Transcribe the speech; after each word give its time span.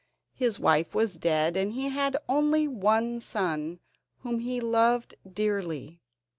His 0.33 0.59
wife 0.59 0.95
was 0.95 1.13
dead, 1.15 1.55
and 1.55 1.73
he 1.73 1.89
had 1.89 2.17
only 2.27 2.67
one 2.67 3.19
son, 3.19 3.77
whom 4.21 4.39
he 4.39 4.59
loved 4.59 5.13
dearly. 5.31 6.01